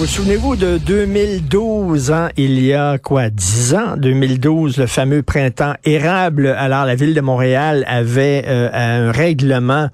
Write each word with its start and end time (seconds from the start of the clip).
Vous 0.00 0.06
souvenez-vous 0.06 0.56
de 0.56 0.78
2012, 0.78 2.10
hein, 2.10 2.30
il 2.38 2.58
y 2.64 2.72
a 2.72 2.96
quoi, 2.96 3.28
10 3.28 3.74
ans, 3.74 3.96
2012, 3.98 4.78
le 4.78 4.86
fameux 4.86 5.22
printemps 5.22 5.74
érable. 5.84 6.46
Alors, 6.46 6.86
la 6.86 6.94
ville 6.94 7.12
de 7.12 7.20
Montréal 7.20 7.84
avait 7.86 8.44
euh, 8.46 8.70
un 8.72 9.12
règlement 9.12 9.90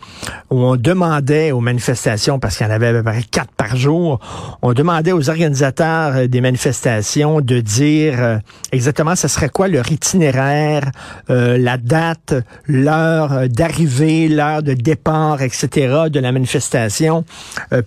où 0.50 0.60
on 0.60 0.76
demandait 0.76 1.50
aux 1.50 1.58
manifestations, 1.58 2.38
parce 2.38 2.56
qu'il 2.56 2.68
y 2.68 2.70
en 2.70 2.72
avait 2.72 2.86
à 2.86 2.92
peu 2.92 3.02
près 3.02 3.24
quatre 3.24 3.50
par 3.50 3.74
jour, 3.74 4.20
on 4.62 4.74
demandait 4.74 5.10
aux 5.10 5.28
organisateurs 5.28 6.14
euh, 6.14 6.26
des 6.28 6.40
manifestations 6.40 7.40
de 7.40 7.58
dire 7.58 8.22
euh, 8.22 8.38
exactement 8.70 9.16
ce 9.16 9.26
serait 9.26 9.48
quoi 9.48 9.66
leur 9.66 9.90
itinéraire, 9.90 10.84
la 11.28 11.78
date, 11.78 12.34
l'heure 12.68 13.48
d'arrivée, 13.48 14.28
l'heure 14.28 14.62
de 14.62 14.74
départ, 14.74 15.42
etc. 15.42 16.04
de 16.10 16.20
la 16.20 16.30
manifestation, 16.30 17.24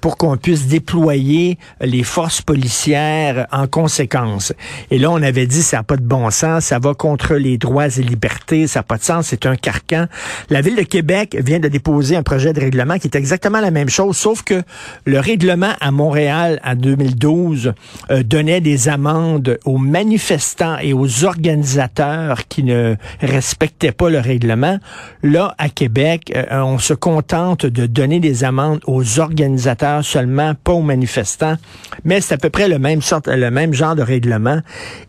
pour 0.02 0.18
qu'on 0.18 0.36
puisse 0.36 0.68
déployer 0.68 1.58
les 1.80 2.04
forces 2.10 2.42
policières 2.42 3.48
en 3.52 3.68
conséquence. 3.68 4.52
Et 4.92 4.98
là, 4.98 5.12
on 5.12 5.22
avait 5.22 5.46
dit, 5.46 5.62
ça 5.62 5.78
n'a 5.78 5.84
pas 5.84 5.96
de 5.96 6.04
bon 6.04 6.30
sens, 6.32 6.66
ça 6.66 6.80
va 6.80 6.94
contre 6.94 7.36
les 7.36 7.58
droits 7.58 7.88
et 7.88 8.02
libertés, 8.02 8.68
ça 8.68 8.80
n'a 8.80 8.84
pas 8.84 8.98
de 8.98 9.04
sens, 9.04 9.28
c'est 9.28 9.46
un 9.46 9.56
carcan. 9.56 10.08
La 10.50 10.62
Ville 10.62 10.76
de 10.76 10.82
Québec 10.82 11.38
vient 11.40 11.60
de 11.60 11.68
déposer 11.68 12.16
un 12.16 12.24
projet 12.24 12.52
de 12.52 12.60
règlement 12.60 12.98
qui 12.98 13.08
est 13.08 13.16
exactement 13.16 13.62
la 13.62 13.72
même 13.72 13.90
chose, 13.90 14.18
sauf 14.18 14.44
que 14.44 14.64
le 15.06 15.20
règlement 15.20 15.74
à 15.80 15.92
Montréal 15.92 16.60
en 16.66 16.76
2012 16.76 17.74
euh, 18.10 18.24
donnait 18.24 18.60
des 18.60 18.90
amendes 18.90 19.60
aux 19.66 19.78
manifestants 19.78 20.78
et 20.80 20.94
aux 20.94 21.26
organisateurs 21.26 22.48
qui 22.48 22.64
ne 22.64 22.96
respectaient 23.22 23.92
pas 23.92 24.10
le 24.10 24.20
règlement. 24.20 24.80
Là, 25.22 25.54
à 25.60 25.70
Québec, 25.70 26.34
euh, 26.36 26.62
on 26.64 26.80
se 26.80 26.96
contente 26.96 27.68
de 27.68 27.86
donner 27.86 28.20
des 28.20 28.44
amendes 28.44 28.82
aux 28.88 29.20
organisateurs 29.20 30.04
seulement, 30.04 30.56
pas 30.56 30.74
aux 30.74 30.82
manifestants 30.82 31.58
mais 32.04 32.22
c'est 32.22 32.36
à 32.36 32.38
peu 32.38 32.50
près 32.50 32.68
le 32.68 32.80
même, 32.80 33.02
sorte, 33.02 33.28
le 33.28 33.52
même 33.52 33.74
genre 33.74 33.96
de 33.96 34.02
règlement. 34.02 34.60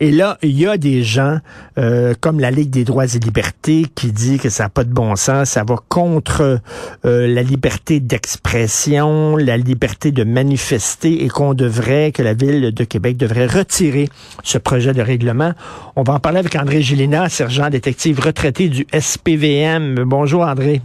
Et 0.00 0.10
là, 0.10 0.38
il 0.42 0.58
y 0.58 0.66
a 0.66 0.76
des 0.76 1.02
gens 1.02 1.38
euh, 1.78 2.14
comme 2.20 2.40
la 2.40 2.50
Ligue 2.50 2.70
des 2.70 2.84
droits 2.84 3.04
et 3.04 3.18
libertés 3.18 3.86
qui 3.94 4.12
dit 4.12 4.38
que 4.38 4.48
ça 4.48 4.64
n'a 4.64 4.68
pas 4.68 4.84
de 4.84 4.92
bon 4.92 5.16
sens, 5.16 5.50
ça 5.50 5.64
va 5.64 5.76
contre 5.88 6.60
euh, 7.04 7.26
la 7.26 7.42
liberté 7.42 8.00
d'expression, 8.00 9.36
la 9.36 9.56
liberté 9.56 10.12
de 10.12 10.24
manifester 10.24 11.24
et 11.24 11.28
qu'on 11.28 11.54
devrait, 11.54 12.12
que 12.12 12.22
la 12.22 12.34
Ville 12.34 12.72
de 12.72 12.84
Québec 12.84 13.16
devrait 13.16 13.46
retirer 13.46 14.08
ce 14.42 14.58
projet 14.58 14.92
de 14.92 15.02
règlement. 15.02 15.52
On 15.96 16.02
va 16.02 16.14
en 16.14 16.20
parler 16.20 16.38
avec 16.38 16.54
André 16.56 16.82
Gélina, 16.82 17.28
sergent 17.28 17.68
détective 17.70 18.20
retraité 18.20 18.68
du 18.68 18.86
SPVM. 18.92 20.04
Bonjour 20.04 20.42
André. 20.42 20.80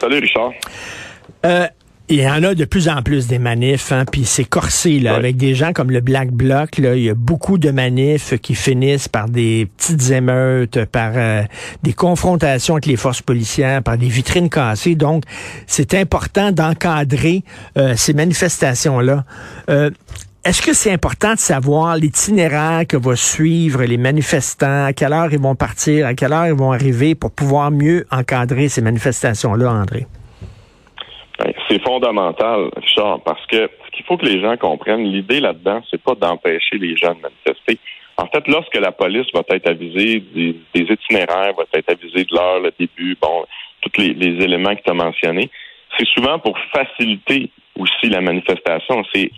Salut 0.00 0.18
Richard. 0.18 0.52
Euh, 1.44 1.66
il 2.10 2.20
y 2.20 2.28
en 2.28 2.42
a 2.42 2.56
de 2.56 2.64
plus 2.64 2.88
en 2.88 3.02
plus 3.02 3.28
des 3.28 3.38
manifs, 3.38 3.92
hein, 3.92 4.04
puis 4.04 4.24
c'est 4.24 4.44
corsé 4.44 4.98
là, 4.98 5.14
avec 5.14 5.36
des 5.36 5.54
gens 5.54 5.72
comme 5.72 5.92
le 5.92 6.00
Black 6.00 6.32
Bloc. 6.32 6.78
Là, 6.78 6.96
il 6.96 7.04
y 7.04 7.08
a 7.08 7.14
beaucoup 7.14 7.56
de 7.56 7.70
manifs 7.70 8.36
qui 8.40 8.56
finissent 8.56 9.06
par 9.06 9.28
des 9.28 9.68
petites 9.76 10.10
émeutes, 10.10 10.84
par 10.86 11.12
euh, 11.14 11.42
des 11.84 11.92
confrontations 11.92 12.74
avec 12.74 12.86
les 12.86 12.96
forces 12.96 13.22
policières, 13.22 13.84
par 13.84 13.96
des 13.96 14.08
vitrines 14.08 14.50
cassées. 14.50 14.96
Donc, 14.96 15.22
c'est 15.68 15.94
important 15.94 16.50
d'encadrer 16.50 17.44
euh, 17.78 17.94
ces 17.96 18.12
manifestations-là. 18.12 19.24
Euh, 19.68 19.90
est-ce 20.42 20.62
que 20.62 20.72
c'est 20.72 20.90
important 20.90 21.34
de 21.34 21.38
savoir 21.38 21.96
l'itinéraire 21.96 22.88
que 22.88 22.96
vont 22.96 23.14
suivre 23.14 23.84
les 23.84 23.98
manifestants, 23.98 24.86
à 24.86 24.92
quelle 24.92 25.12
heure 25.12 25.32
ils 25.32 25.38
vont 25.38 25.54
partir, 25.54 26.06
à 26.06 26.14
quelle 26.14 26.32
heure 26.32 26.48
ils 26.48 26.54
vont 26.54 26.72
arriver 26.72 27.14
pour 27.14 27.30
pouvoir 27.30 27.70
mieux 27.70 28.04
encadrer 28.10 28.68
ces 28.68 28.80
manifestations-là, 28.80 29.70
André? 29.70 30.08
Ben, 31.40 31.54
c'est 31.68 31.82
fondamental, 31.82 32.68
Richard, 32.76 33.20
parce 33.24 33.44
que 33.46 33.70
ce 33.86 33.90
qu'il 33.92 34.04
faut 34.04 34.18
que 34.18 34.26
les 34.26 34.42
gens 34.42 34.58
comprennent, 34.58 35.04
l'idée 35.04 35.40
là-dedans, 35.40 35.80
c'est 35.90 36.02
pas 36.02 36.14
d'empêcher 36.14 36.76
les 36.76 36.94
gens 36.96 37.14
de 37.14 37.20
manifester. 37.20 37.78
En 38.18 38.26
fait, 38.26 38.46
lorsque 38.46 38.76
la 38.76 38.92
police 38.92 39.26
va 39.32 39.40
être 39.48 39.66
avisée 39.66 40.20
des, 40.20 40.54
itinéraires, 40.74 41.54
va 41.56 41.64
être 41.72 41.90
avisée 41.90 42.24
de 42.24 42.34
l'heure, 42.34 42.60
le 42.60 42.72
début, 42.78 43.16
bon, 43.22 43.46
tous 43.80 44.02
les, 44.02 44.44
éléments 44.44 44.76
que 44.76 44.82
tu 44.82 44.90
as 44.90 44.94
mentionnés, 44.94 45.48
c'est 45.96 46.06
souvent 46.08 46.38
pour 46.38 46.58
faciliter 46.74 47.50
aussi 47.78 48.10
la 48.10 48.20
manifestation. 48.20 49.02
C'est 49.14 49.30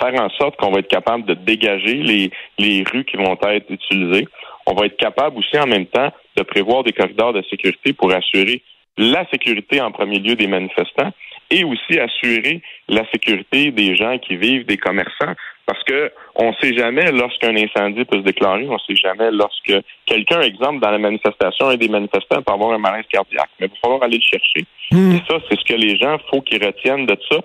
faire 0.00 0.22
en 0.22 0.30
sorte 0.30 0.56
qu'on 0.58 0.70
va 0.70 0.78
être 0.78 0.88
capable 0.88 1.24
de 1.24 1.34
dégager 1.34 1.96
les, 1.96 2.30
les 2.58 2.84
rues 2.84 3.04
qui 3.04 3.16
vont 3.16 3.36
être 3.42 3.68
utilisées. 3.68 4.28
On 4.66 4.74
va 4.74 4.86
être 4.86 4.96
capable 4.96 5.38
aussi 5.38 5.58
en 5.58 5.66
même 5.66 5.86
temps 5.86 6.12
de 6.36 6.42
prévoir 6.44 6.84
des 6.84 6.92
corridors 6.92 7.32
de 7.32 7.42
sécurité 7.50 7.94
pour 7.94 8.12
assurer 8.12 8.62
la 8.96 9.28
sécurité 9.30 9.80
en 9.80 9.90
premier 9.90 10.20
lieu 10.20 10.36
des 10.36 10.46
manifestants 10.46 11.12
et 11.50 11.64
aussi 11.64 11.98
assurer 11.98 12.62
la 12.88 13.04
sécurité 13.10 13.70
des 13.70 13.96
gens 13.96 14.18
qui 14.18 14.36
vivent, 14.36 14.66
des 14.66 14.76
commerçants, 14.76 15.34
parce 15.66 15.82
que 15.84 16.10
on 16.34 16.50
ne 16.50 16.54
sait 16.60 16.74
jamais 16.74 17.10
lorsqu'un 17.12 17.54
incendie 17.56 18.04
peut 18.04 18.18
se 18.18 18.22
déclarer, 18.22 18.66
on 18.68 18.74
ne 18.74 18.78
sait 18.78 18.96
jamais 18.96 19.30
lorsque 19.30 19.72
quelqu'un, 20.06 20.40
exemple, 20.40 20.80
dans 20.80 20.90
la 20.90 20.98
manifestation, 20.98 21.68
un 21.68 21.76
des 21.76 21.88
manifestants 21.88 22.42
peut 22.42 22.52
avoir 22.52 22.72
un 22.72 22.78
malaise 22.78 23.04
cardiaque. 23.10 23.50
Mais 23.60 23.66
il 23.66 23.70
va 23.70 23.76
falloir 23.82 24.02
aller 24.02 24.16
le 24.16 24.22
chercher. 24.22 24.64
Hmm. 24.90 25.12
Et 25.12 25.22
ça, 25.28 25.38
c'est 25.48 25.58
ce 25.58 25.64
que 25.64 25.74
les 25.74 25.96
gens, 25.98 26.16
faut 26.30 26.40
qu'ils 26.40 26.64
retiennent 26.64 27.06
de 27.06 27.16
ça. 27.30 27.36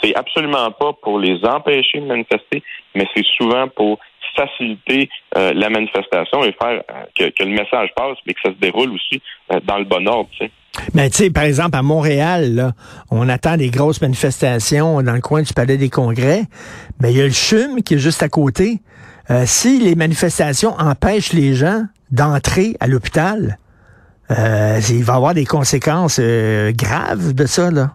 C'est 0.00 0.14
absolument 0.14 0.70
pas 0.72 0.92
pour 1.02 1.18
les 1.18 1.44
empêcher 1.44 2.00
de 2.00 2.06
manifester, 2.06 2.62
mais 2.94 3.06
c'est 3.14 3.26
souvent 3.36 3.68
pour 3.68 3.98
faciliter 4.34 5.08
euh, 5.36 5.52
la 5.54 5.70
manifestation 5.70 6.44
et 6.44 6.52
faire 6.52 6.82
euh, 6.90 7.30
que, 7.30 7.42
le 7.42 7.50
message 7.50 7.90
passe, 7.96 8.16
mais 8.26 8.34
que 8.34 8.40
ça 8.44 8.50
se 8.50 8.58
déroule 8.58 8.92
aussi 8.92 9.22
euh, 9.52 9.60
dans 9.64 9.78
le 9.78 9.84
bon 9.84 10.06
ordre. 10.06 10.28
Tu 10.32 10.46
sais. 10.46 10.50
Mais 10.94 11.10
tu 11.10 11.16
sais, 11.16 11.30
par 11.30 11.44
exemple, 11.44 11.76
à 11.76 11.82
Montréal, 11.82 12.54
là, 12.54 12.72
on 13.10 13.28
attend 13.28 13.56
des 13.56 13.70
grosses 13.70 14.00
manifestations 14.00 15.02
dans 15.02 15.12
le 15.12 15.20
coin 15.20 15.42
du 15.42 15.52
Palais 15.52 15.76
des 15.76 15.90
Congrès. 15.90 16.42
Mais 17.00 17.12
il 17.12 17.18
y 17.18 17.20
a 17.20 17.24
le 17.24 17.30
CHUM 17.30 17.82
qui 17.82 17.94
est 17.94 17.98
juste 17.98 18.22
à 18.22 18.28
côté. 18.28 18.78
si 19.44 19.78
les 19.78 19.94
manifestations 19.94 20.72
empêchent 20.78 21.32
les 21.34 21.54
gens 21.54 21.82
d'entrer 22.10 22.74
à 22.80 22.86
l'hôpital, 22.86 23.58
il 24.30 25.04
va 25.04 25.12
y 25.12 25.16
avoir 25.16 25.34
des 25.34 25.44
conséquences 25.44 26.18
graves 26.20 27.34
de 27.34 27.44
ça, 27.44 27.70
là. 27.70 27.90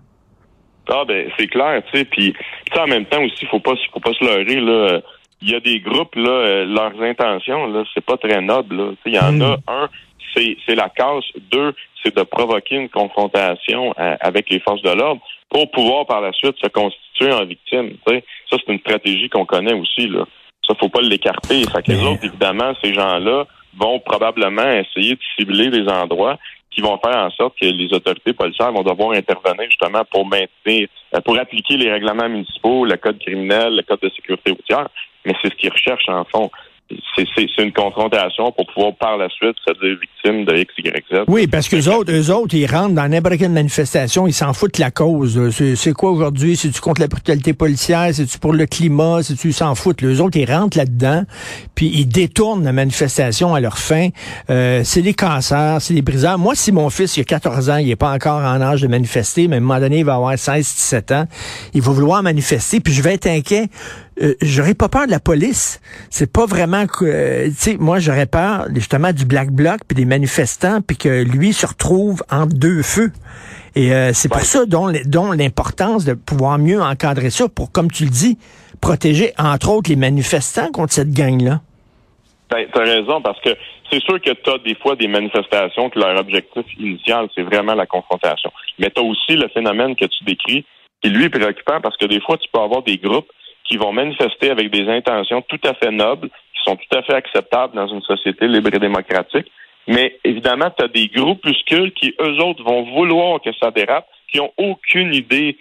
Ah 0.89 1.03
ben 1.05 1.29
c'est 1.37 1.47
clair, 1.47 1.81
tu 1.91 1.97
sais, 1.97 2.05
puis 2.05 2.33
en 2.77 2.87
même 2.87 3.05
temps 3.05 3.21
aussi, 3.21 3.45
faut 3.47 3.59
pas 3.59 3.73
faut 3.91 3.99
pas 3.99 4.13
se 4.13 4.23
leurrer 4.23 4.61
là 4.61 5.01
il 5.41 5.51
y 5.51 5.55
a 5.55 5.59
des 5.59 5.79
groupes, 5.79 6.15
là, 6.15 6.29
euh, 6.29 6.65
leurs 6.65 7.01
intentions, 7.01 7.67
là, 7.67 7.83
c'est 7.93 8.03
pas 8.03 8.17
très 8.17 8.41
noble. 8.41 8.95
Il 9.05 9.13
y 9.13 9.19
en 9.19 9.33
hmm. 9.33 9.41
a 9.41 9.57
un, 9.67 9.89
c'est, 10.35 10.57
c'est 10.65 10.75
la 10.75 10.89
casse. 10.89 11.25
Deux, 11.51 11.73
c'est 12.03 12.15
de 12.15 12.23
provoquer 12.23 12.75
une 12.75 12.89
confrontation 12.89 13.93
euh, 13.99 14.15
avec 14.19 14.49
les 14.49 14.59
forces 14.59 14.81
de 14.81 14.91
l'ordre 14.91 15.21
pour 15.49 15.69
pouvoir 15.71 16.05
par 16.05 16.21
la 16.21 16.31
suite 16.33 16.55
se 16.61 16.67
constituer 16.67 17.31
en 17.31 17.45
victime. 17.45 17.93
Ça, 18.07 18.13
c'est 18.49 18.67
une 18.67 18.79
stratégie 18.79 19.29
qu'on 19.29 19.45
connaît 19.45 19.73
aussi. 19.73 20.07
Là. 20.07 20.25
Ça, 20.67 20.73
faut 20.79 20.89
pas 20.89 21.01
l'écarter. 21.01 21.63
Fait 21.63 21.83
que 21.83 21.91
les 21.91 22.03
autres, 22.03 22.25
évidemment, 22.25 22.73
ces 22.83 22.93
gens-là 22.93 23.45
vont 23.77 23.99
probablement 23.99 24.69
essayer 24.71 25.15
de 25.15 25.19
cibler 25.37 25.69
des 25.69 25.87
endroits 25.87 26.37
qui 26.77 26.83
vont 26.83 26.99
faire 27.03 27.17
en 27.17 27.31
sorte 27.31 27.55
que 27.59 27.65
les 27.65 27.91
autorités 27.91 28.33
policières 28.33 28.71
vont 28.71 28.83
devoir 28.83 29.13
intervenir 29.13 29.65
justement 29.65 30.03
pour 30.11 30.27
maintenir, 30.27 30.87
euh, 31.15 31.21
pour 31.21 31.39
appliquer 31.39 31.75
les 31.75 31.91
règlements 31.91 32.29
municipaux, 32.29 32.85
le 32.85 32.95
code 32.97 33.17
criminel, 33.17 33.77
le 33.77 33.81
code 33.81 33.99
de 34.01 34.11
sécurité 34.15 34.51
routière. 34.51 34.87
Mais 35.25 35.33
c'est 35.41 35.49
ce 35.49 35.55
qu'ils 35.55 35.71
recherchent 35.71 36.07
en 36.07 36.23
fond 36.25 36.51
c'est 37.35 37.63
une 37.63 37.73
confrontation 37.73 38.51
pour 38.51 38.65
pouvoir 38.67 38.95
par 38.95 39.17
la 39.17 39.27
suite 39.29 39.55
se 39.67 39.73
dire 39.73 39.97
victime 39.99 40.45
de 40.45 40.57
X, 40.57 40.73
Y, 40.77 41.03
Z. 41.11 41.23
Oui, 41.27 41.47
parce 41.47 41.67
que 41.67 41.77
autres, 41.89 42.11
eux 42.11 42.31
autres, 42.31 42.55
ils 42.55 42.65
rentrent 42.65 42.95
dans 42.95 43.07
n'importe 43.07 43.37
quelle 43.37 43.51
manifestation, 43.51 44.27
ils 44.27 44.33
s'en 44.33 44.53
foutent 44.53 44.77
la 44.77 44.91
cause. 44.91 45.49
C'est 45.75 45.93
quoi 45.93 46.11
aujourd'hui? 46.11 46.55
C'est-tu 46.55 46.79
contre 46.79 47.01
la 47.01 47.07
brutalité 47.07 47.53
policière? 47.53 48.09
C'est-tu 48.13 48.39
pour 48.39 48.53
le 48.53 48.65
climat? 48.65 49.23
C'est-tu 49.23 49.51
s'en 49.51 49.75
foutent? 49.75 50.01
Les 50.01 50.21
autres, 50.21 50.37
ils 50.37 50.49
rentrent 50.49 50.77
là-dedans, 50.77 51.23
puis 51.75 51.91
ils 51.93 52.07
détournent 52.07 52.63
la 52.63 52.73
manifestation 52.73 53.53
à 53.53 53.59
leur 53.59 53.77
fin. 53.77 54.09
Euh, 54.49 54.81
c'est 54.83 55.01
les 55.01 55.13
cancers, 55.13 55.81
c'est 55.81 55.93
les 55.93 56.01
briseurs. 56.01 56.37
Moi, 56.37 56.55
si 56.55 56.71
mon 56.71 56.89
fils, 56.89 57.17
il 57.17 57.21
a 57.21 57.25
14 57.25 57.69
ans, 57.69 57.77
il 57.77 57.89
est 57.89 57.95
pas 57.95 58.11
encore 58.11 58.41
en 58.41 58.61
âge 58.61 58.81
de 58.81 58.87
manifester, 58.87 59.47
mais 59.47 59.55
à 59.55 59.57
un 59.57 59.61
moment 59.61 59.79
donné, 59.79 59.99
il 59.99 60.05
va 60.05 60.15
avoir 60.15 60.37
16, 60.37 60.59
17 60.59 61.11
ans, 61.11 61.25
il 61.73 61.81
va 61.81 61.91
vouloir 61.91 62.23
manifester, 62.23 62.79
puis 62.79 62.93
je 62.93 63.01
vais 63.01 63.15
être 63.15 63.27
inquiet. 63.27 63.69
Euh, 64.21 64.33
j'aurais 64.41 64.73
pas 64.73 64.89
peur 64.89 65.05
de 65.05 65.11
la 65.11 65.19
police. 65.19 65.79
C'est 66.09 66.31
pas 66.31 66.45
vraiment 66.45 66.87
que, 66.87 67.05
euh, 67.05 67.47
tu 67.47 67.53
sais, 67.53 67.77
moi 67.77 67.99
j'aurais 67.99 68.25
peur 68.25 68.65
justement 68.73 69.13
du 69.13 69.25
black 69.25 69.51
bloc 69.51 69.81
puis 69.87 69.95
des 69.95 70.05
manifestants 70.05 70.81
puis 70.81 70.97
que 70.97 71.23
lui 71.23 71.53
se 71.53 71.67
retrouve 71.67 72.23
entre 72.31 72.55
deux 72.55 72.81
feux. 72.81 73.11
Et 73.75 73.93
euh, 73.93 74.11
c'est 74.13 74.29
pour 74.29 74.41
ça 74.41 74.65
dont, 74.65 74.91
dont 75.05 75.31
l'importance 75.31 76.03
de 76.03 76.13
pouvoir 76.13 76.57
mieux 76.57 76.81
encadrer 76.81 77.29
ça 77.29 77.47
pour, 77.47 77.71
comme 77.71 77.91
tu 77.91 78.05
le 78.05 78.09
dis, 78.09 78.39
protéger 78.81 79.33
entre 79.37 79.69
autres 79.69 79.89
les 79.89 79.95
manifestants 79.95 80.71
contre 80.71 80.93
cette 80.93 81.11
gang-là. 81.11 81.61
Ben, 82.49 82.65
t'as 82.73 82.83
raison 82.83 83.21
parce 83.21 83.39
que 83.41 83.49
c'est 83.91 84.01
sûr 84.01 84.19
que 84.19 84.31
tu 84.31 84.49
as 84.49 84.57
des 84.59 84.75
fois 84.75 84.95
des 84.95 85.07
manifestations 85.07 85.89
que 85.89 85.99
leur 85.99 86.19
objectif 86.19 86.65
initial 86.79 87.27
c'est 87.35 87.43
vraiment 87.43 87.75
la 87.75 87.85
confrontation. 87.85 88.51
Mais 88.79 88.89
tu 88.89 88.99
as 88.99 89.03
aussi 89.03 89.35
le 89.35 89.47
phénomène 89.49 89.95
que 89.95 90.05
tu 90.05 90.23
décris 90.23 90.65
qui 91.03 91.09
lui 91.09 91.25
est 91.25 91.29
préoccupant 91.29 91.79
parce 91.81 91.97
que 91.97 92.05
des 92.05 92.19
fois 92.21 92.37
tu 92.37 92.47
peux 92.51 92.59
avoir 92.59 92.81
des 92.81 92.97
groupes 92.97 93.27
qui 93.67 93.77
vont 93.77 93.91
manifester 93.91 94.49
avec 94.49 94.69
des 94.71 94.87
intentions 94.87 95.41
tout 95.41 95.59
à 95.63 95.73
fait 95.73 95.91
nobles, 95.91 96.29
qui 96.29 96.63
sont 96.63 96.75
tout 96.75 96.97
à 96.97 97.03
fait 97.03 97.13
acceptables 97.13 97.75
dans 97.75 97.87
une 97.87 98.01
société 98.01 98.47
libre 98.47 98.73
et 98.73 98.79
démocratique, 98.79 99.47
Mais 99.87 100.17
évidemment, 100.23 100.69
tu 100.77 100.83
as 100.83 100.87
des 100.87 101.07
groupuscules 101.07 101.93
qui, 101.93 102.13
eux 102.19 102.37
autres, 102.43 102.63
vont 102.63 102.83
vouloir 102.83 103.41
que 103.41 103.51
ça 103.53 103.71
dérape, 103.71 104.07
qui 104.29 104.39
ont 104.39 104.51
aucune 104.57 105.13
idée 105.13 105.57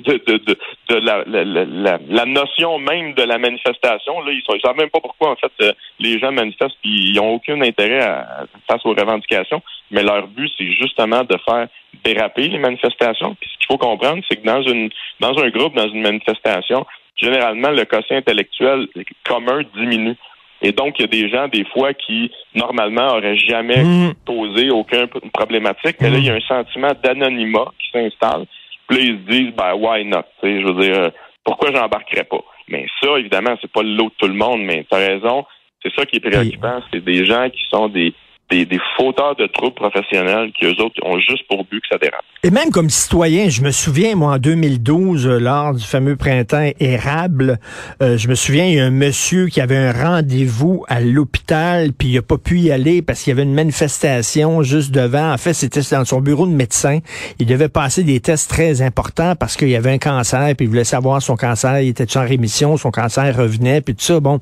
de, 0.00 0.20
de, 0.26 0.36
de, 0.38 0.58
de 0.88 0.94
la, 0.96 1.22
la, 1.26 1.44
la, 1.44 1.98
la, 2.08 2.26
notion 2.26 2.78
même 2.78 3.14
de 3.14 3.22
la 3.22 3.38
manifestation. 3.38 4.20
Là, 4.20 4.32
ils 4.32 4.42
ne 4.48 4.58
savent 4.58 4.76
même 4.76 4.90
pas 4.90 5.00
pourquoi 5.00 5.30
en 5.30 5.36
fait 5.36 5.52
euh, 5.62 5.72
les 6.00 6.18
gens 6.18 6.32
manifestent 6.32 6.76
puis 6.82 7.10
ils 7.10 7.16
n'ont 7.16 7.34
aucun 7.34 7.60
intérêt 7.60 8.02
à, 8.02 8.46
face 8.68 8.84
aux 8.84 8.94
revendications. 8.94 9.62
Mais 9.92 10.02
leur 10.02 10.26
but, 10.26 10.50
c'est 10.58 10.72
justement 10.72 11.22
de 11.22 11.36
faire 11.48 11.68
déraper 12.04 12.48
les 12.48 12.58
manifestations. 12.58 13.36
Puis 13.40 13.48
ce 13.52 13.58
qu'il 13.58 13.66
faut 13.66 13.78
comprendre, 13.78 14.24
c'est 14.28 14.42
que 14.42 14.46
dans 14.46 14.62
une 14.62 14.90
dans 15.20 15.38
un 15.38 15.48
groupe, 15.50 15.74
dans 15.74 15.88
une 15.88 16.02
manifestation, 16.02 16.84
généralement 17.16 17.70
le 17.70 17.84
quotient 17.84 18.16
intellectuel 18.16 18.88
commun 19.24 19.62
diminue. 19.76 20.16
Et 20.62 20.72
donc, 20.72 20.98
il 20.98 21.02
y 21.02 21.04
a 21.04 21.08
des 21.08 21.28
gens, 21.28 21.48
des 21.48 21.64
fois, 21.66 21.92
qui, 21.92 22.30
normalement, 22.54 23.16
auraient 23.16 23.36
jamais 23.36 23.84
mmh. 23.84 24.14
posé 24.24 24.70
aucune 24.70 25.08
problématique, 25.32 25.96
mais 26.00 26.10
là, 26.10 26.18
il 26.18 26.24
y 26.24 26.30
a 26.30 26.34
un 26.34 26.40
sentiment 26.40 26.92
d'anonymat 27.02 27.66
qui 27.78 27.90
s'installe. 27.92 28.46
Puis 28.88 28.98
là, 28.98 29.04
ils 29.04 29.18
se 29.18 29.30
disent, 29.30 29.54
ben, 29.54 29.74
why 29.74 30.04
not? 30.04 30.24
je 30.42 30.66
veux 30.66 30.80
dire, 30.80 31.10
pourquoi 31.44 31.70
j'embarquerais 31.72 32.24
pas? 32.24 32.42
Mais 32.68 32.86
ça, 33.02 33.18
évidemment, 33.18 33.56
c'est 33.60 33.70
pas 33.70 33.82
le 33.82 33.94
lot 33.94 34.04
de 34.04 34.14
tout 34.16 34.26
le 34.26 34.34
monde, 34.34 34.62
mais 34.62 34.86
tu 34.88 34.96
as 34.96 35.06
raison. 35.06 35.44
C'est 35.82 35.94
ça 35.94 36.06
qui 36.06 36.16
est 36.16 36.20
préoccupant. 36.20 36.80
C'est 36.90 37.04
des 37.04 37.26
gens 37.26 37.50
qui 37.50 37.62
sont 37.70 37.88
des, 37.88 38.14
des, 38.50 38.66
des 38.66 38.80
fauteurs 38.96 39.36
de 39.36 39.46
troubles 39.46 39.74
professionnels 39.74 40.52
qui, 40.52 40.66
eux 40.66 40.80
autres, 40.80 40.94
ont 41.02 41.18
juste 41.18 41.46
pour 41.48 41.64
but 41.64 41.80
que 41.80 41.86
ça 41.90 41.98
dérape. 41.98 42.24
Et 42.42 42.50
même 42.50 42.70
comme 42.70 42.90
citoyen, 42.90 43.48
je 43.48 43.62
me 43.62 43.70
souviens, 43.70 44.16
moi, 44.16 44.34
en 44.34 44.38
2012, 44.38 45.26
euh, 45.26 45.38
lors 45.38 45.74
du 45.74 45.84
fameux 45.84 46.16
printemps 46.16 46.70
érable, 46.78 47.58
euh, 48.02 48.18
je 48.18 48.28
me 48.28 48.34
souviens, 48.34 48.66
il 48.66 48.74
y 48.74 48.80
a 48.80 48.84
un 48.84 48.90
monsieur 48.90 49.46
qui 49.46 49.60
avait 49.60 49.76
un 49.76 49.92
rendez-vous 49.92 50.84
à 50.88 51.00
l'hôpital, 51.00 51.92
puis 51.92 52.08
il 52.08 52.14
n'a 52.16 52.22
pas 52.22 52.36
pu 52.36 52.60
y 52.60 52.70
aller 52.70 53.00
parce 53.00 53.22
qu'il 53.22 53.30
y 53.30 53.32
avait 53.32 53.44
une 53.44 53.54
manifestation 53.54 54.62
juste 54.62 54.90
devant. 54.90 55.32
En 55.32 55.38
fait, 55.38 55.54
c'était 55.54 55.80
dans 55.90 56.04
son 56.04 56.20
bureau 56.20 56.46
de 56.46 56.52
médecin. 56.52 56.98
Il 57.38 57.46
devait 57.46 57.70
passer 57.70 58.04
des 58.04 58.20
tests 58.20 58.50
très 58.50 58.82
importants 58.82 59.36
parce 59.36 59.56
qu'il 59.56 59.70
y 59.70 59.76
avait 59.76 59.92
un 59.92 59.98
cancer, 59.98 60.54
puis 60.56 60.66
il 60.66 60.68
voulait 60.68 60.84
savoir 60.84 61.22
son 61.22 61.36
cancer, 61.36 61.80
il 61.80 61.88
était 61.88 62.16
en 62.18 62.22
rémission, 62.26 62.76
son 62.76 62.90
cancer 62.90 63.34
revenait, 63.34 63.80
puis 63.80 63.94
tout 63.94 64.04
ça, 64.04 64.20
bon. 64.20 64.40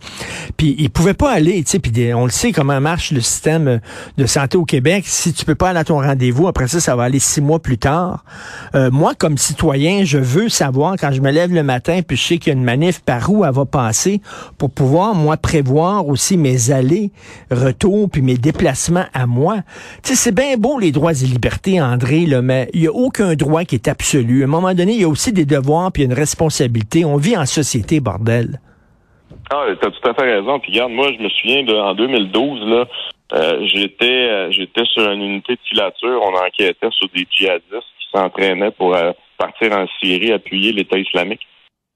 Puis 0.56 0.74
il 0.78 0.90
pouvait 0.90 1.14
pas 1.14 1.30
aller, 1.30 1.62
tu 1.62 1.70
sais, 1.70 1.78
puis 1.78 2.12
on 2.14 2.24
le 2.24 2.30
sait 2.32 2.50
comment 2.50 2.80
marche 2.80 3.12
le 3.12 3.20
système 3.20 3.80
de 4.18 4.26
santé 4.26 4.56
au 4.56 4.64
Québec. 4.64 5.04
Si 5.06 5.32
tu 5.32 5.44
peux 5.44 5.54
pas 5.54 5.70
aller 5.70 5.78
à 5.78 5.84
ton 5.84 6.00
rendez-vous, 6.00 6.48
après 6.48 6.68
ça, 6.68 6.80
ça 6.80 6.96
va 6.96 7.04
aller 7.04 7.18
six 7.18 7.40
mois 7.40 7.58
plus 7.58 7.78
tard. 7.78 8.24
Euh, 8.74 8.90
moi, 8.90 9.14
comme 9.14 9.38
citoyen, 9.38 10.04
je 10.04 10.18
veux 10.18 10.48
savoir 10.48 10.94
quand 10.98 11.12
je 11.12 11.20
me 11.20 11.30
lève 11.30 11.52
le 11.52 11.62
matin, 11.62 12.00
puis 12.06 12.16
je 12.16 12.22
sais 12.22 12.38
qu'il 12.38 12.52
y 12.52 12.56
a 12.56 12.58
une 12.58 12.64
manif, 12.64 13.00
par 13.02 13.30
où 13.30 13.44
elle 13.44 13.52
va 13.52 13.64
passer, 13.64 14.20
pour 14.58 14.70
pouvoir, 14.70 15.14
moi, 15.14 15.36
prévoir 15.36 16.06
aussi 16.08 16.36
mes 16.36 16.70
allées, 16.70 17.10
retours, 17.50 18.08
puis 18.10 18.22
mes 18.22 18.36
déplacements 18.36 19.06
à 19.12 19.26
moi. 19.26 19.56
Tu 20.02 20.10
sais, 20.10 20.14
c'est 20.14 20.34
bien 20.34 20.56
beau 20.56 20.78
les 20.78 20.92
droits 20.92 21.12
et 21.12 21.26
libertés, 21.26 21.80
André, 21.80 22.26
mais 22.42 22.68
il 22.74 22.82
y 22.82 22.86
a 22.86 22.92
aucun 22.92 23.34
droit 23.34 23.64
qui 23.64 23.74
est 23.74 23.88
absolu. 23.88 24.42
À 24.42 24.44
un 24.44 24.48
moment 24.48 24.74
donné, 24.74 24.94
il 24.94 25.00
y 25.00 25.04
a 25.04 25.08
aussi 25.08 25.32
des 25.32 25.44
devoirs, 25.44 25.92
puis 25.92 26.04
une 26.04 26.12
responsabilité. 26.12 27.04
On 27.04 27.16
vit 27.16 27.36
en 27.36 27.46
société, 27.46 28.00
bordel. 28.00 28.60
Ah, 29.50 29.66
t'as 29.80 29.90
tout 29.90 30.08
à 30.08 30.14
fait 30.14 30.34
raison. 30.34 30.60
Puis 30.60 30.72
regarde, 30.72 30.92
moi, 30.92 31.08
je 31.12 31.22
me 31.22 31.28
souviens 31.28 31.62
de, 31.64 31.74
en 31.74 31.94
2012, 31.94 32.60
là, 32.68 32.86
euh, 33.32 33.66
j'étais 33.66 34.04
euh, 34.04 34.50
j'étais 34.50 34.84
sur 34.84 35.10
une 35.10 35.22
unité 35.22 35.54
de 35.54 35.60
filature. 35.68 36.20
On 36.22 36.34
enquêtait 36.34 36.90
sur 36.90 37.08
des 37.14 37.26
djihadistes 37.30 37.70
qui 37.72 38.08
s'entraînaient 38.14 38.70
pour 38.72 38.94
euh, 38.94 39.12
partir 39.38 39.72
en 39.76 39.86
Syrie, 40.00 40.32
appuyer 40.32 40.72
l'État 40.72 40.98
islamique. 40.98 41.40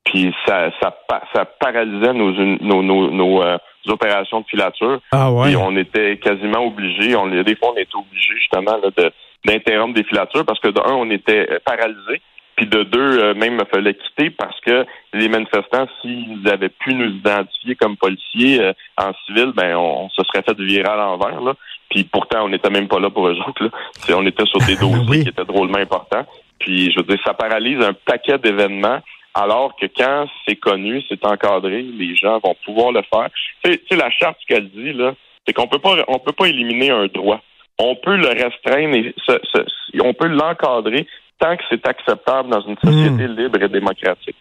Puis 0.05 0.33
ça, 0.47 0.71
ça, 0.81 0.97
ça 1.35 1.44
paralysait 1.44 2.12
nos, 2.12 2.31
nos, 2.33 2.83
nos, 2.83 3.11
nos 3.11 3.43
opérations 3.88 4.41
de 4.41 4.47
filature. 4.47 5.00
Ah 5.11 5.33
ouais. 5.33 5.49
Puis 5.49 5.56
on 5.56 5.77
était 5.77 6.17
quasiment 6.19 6.65
obligés, 6.65 7.17
on, 7.17 7.27
des 7.29 7.56
fois 7.56 7.73
on 7.73 7.77
était 7.77 7.97
obligés 7.97 8.35
justement 8.38 8.79
là, 8.83 8.91
de 8.97 9.12
d'interrompre 9.44 9.94
des 9.94 10.05
filatures 10.05 10.44
parce 10.44 10.59
que 10.61 10.69
de 10.69 10.81
un, 10.81 10.94
on 10.94 11.11
était 11.11 11.61
paralysés. 11.65 12.21
Puis 12.56 12.67
de 12.67 12.85
deux, 12.85 13.20
euh, 13.20 13.35
même, 13.35 13.61
il 13.61 13.67
fallait 13.70 13.94
quitter 13.94 14.31
parce 14.31 14.58
que 14.61 14.87
les 15.12 15.29
manifestants, 15.29 15.87
s'ils 16.00 16.49
avaient 16.49 16.70
pu 16.70 16.94
nous 16.94 17.11
identifier 17.11 17.75
comme 17.76 17.99
policiers 17.99 18.61
euh, 18.61 18.73
en 18.97 19.12
civil, 19.26 19.53
ben 19.55 19.76
on, 19.76 20.08
se 20.08 20.23
serait 20.25 20.43
fait 20.43 20.58
virer 20.58 20.88
à 20.88 20.97
l'envers. 20.97 21.43
Là. 21.43 21.55
Puis 21.91 22.05
pourtant, 22.05 22.44
on 22.44 22.49
n'était 22.49 22.70
même 22.70 22.88
pas 22.88 22.99
là 22.99 23.11
pour 23.11 23.29
eux 23.29 23.37
autres. 23.47 23.62
Là. 23.62 23.70
On 24.17 24.26
était 24.26 24.47
sur 24.47 24.58
des 24.61 24.76
dossiers 24.81 25.25
qui 25.25 25.29
étaient 25.29 25.44
drôlement 25.44 25.79
importants. 25.79 26.25
Puis 26.58 26.91
je 26.93 26.99
veux 26.99 27.05
dire, 27.05 27.19
ça 27.26 27.35
paralyse 27.35 27.81
un 27.82 27.93
paquet 27.93 28.38
d'événements. 28.38 29.00
Alors 29.35 29.76
que 29.76 29.85
quand 29.94 30.26
c'est 30.49 30.56
connu, 30.56 31.02
c'est 31.11 31.23
encadré, 31.26 31.82
les 31.82 32.17
gens 32.17 32.38
vont 32.38 32.56
pouvoir 32.64 32.91
le 32.93 33.02
faire. 33.02 33.29
Tu 33.62 33.73
sais, 33.73 33.97
la 33.97 34.11
charte, 34.11 34.38
qu'elle 34.49 34.70
dit, 34.70 34.94
là, 34.94 35.12
c'est 35.47 35.52
qu'on 35.52 35.67
peut 35.67 35.79
pas 35.79 35.97
on 36.09 36.19
peut 36.19 36.32
pas 36.32 36.47
éliminer 36.47 36.91
un 36.91 37.06
droit. 37.06 37.43
On 37.79 37.94
peut 37.97 38.17
le 38.17 38.29
restreindre 38.29 38.97
et 38.97 40.00
on 40.00 40.14
peut 40.14 40.29
l'encadrer 40.29 41.06
tant 41.38 41.56
que 41.56 41.62
c'est 41.71 41.87
acceptable 41.87 42.49
dans 42.49 42.62
une 42.62 42.77
société 42.79 43.29
hmm. 43.29 43.37
libre 43.37 43.62
et 43.62 43.69
démocratique. 43.69 44.37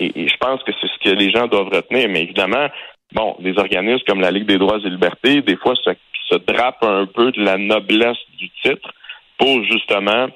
Et, 0.00 0.28
je 0.28 0.36
pense 0.38 0.62
que 0.62 0.72
c'est 0.80 0.86
ce 0.86 0.98
que 1.10 1.14
les 1.14 1.30
gens 1.30 1.46
doivent 1.46 1.68
retenir. 1.72 2.08
Mais 2.08 2.22
évidemment, 2.22 2.68
bon, 3.12 3.36
des 3.40 3.58
organismes 3.58 4.04
comme 4.06 4.20
la 4.20 4.30
Ligue 4.30 4.46
des 4.46 4.58
droits 4.58 4.78
et 4.78 4.90
libertés, 4.90 5.42
des 5.42 5.56
fois, 5.56 5.74
se, 5.74 5.90
se 6.28 6.36
drapent 6.36 6.84
un 6.84 7.06
peu 7.06 7.32
de 7.32 7.42
la 7.42 7.56
noblesse 7.56 8.18
du 8.38 8.48
titre 8.62 8.92
pour 9.38 9.62
justement 9.64 10.28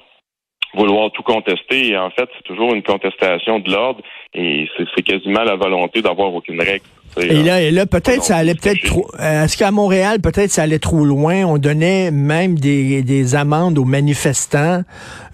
vouloir 0.75 1.11
tout 1.13 1.23
contester. 1.23 1.91
Et 1.91 1.99
en 1.99 2.11
fait, 2.11 2.29
c'est 2.37 2.45
toujours 2.45 2.75
une 2.75 2.83
contestation 2.83 3.59
de 3.61 3.71
l'ordre 3.71 4.03
et 4.35 4.67
c'est 4.95 5.03
quasiment 5.03 5.43
la 5.43 5.57
volonté 5.57 6.01
d'avoir 6.01 6.35
aucune 6.35 6.61
règle. 6.61 6.85
Et 7.19 7.43
là, 7.43 7.61
et 7.61 7.71
là 7.71 7.85
peut-être 7.85 8.25
ça 8.25 8.37
allait 8.37 8.55
peut-être 8.55 8.83
trop. 8.85 9.07
Euh, 9.21 9.45
est-ce 9.45 9.59
qu'à 9.59 9.71
Montréal, 9.71 10.21
peut-être 10.21 10.51
ça 10.51 10.63
allait 10.63 10.79
trop 10.79 11.05
loin? 11.05 11.45
On 11.45 11.59
donnait 11.59 12.11
même 12.11 12.59
des, 12.59 13.03
des 13.03 13.35
amendes 13.35 13.77
aux 13.77 13.85
manifestants. 13.85 14.83